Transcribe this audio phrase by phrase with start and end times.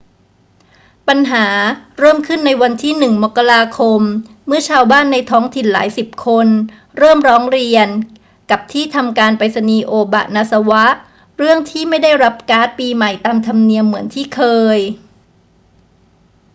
[1.07, 1.47] ปัญหา
[1.97, 4.01] เริ่มขึ้นในวันที่ 1 มกราคม
[4.47, 6.47] เมื่อชาวบ้านในท้องถิ่นหลายสิบคน
[6.97, 7.87] เริ่มร้องเรียน
[8.51, 10.85] กับที่ทำการไปรษณีย์โอบะนาซาวะ
[11.37, 14.41] เรื่องที่ไม่ได้รับการ์ดปีใหม่ตามธรรมเนียมเหมือนที่เค
[14.77, 14.79] ย